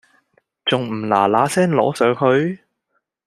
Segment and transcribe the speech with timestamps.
[0.03, 0.07] 咁
[0.71, 2.59] 重唔嗱嗱聲攞上去？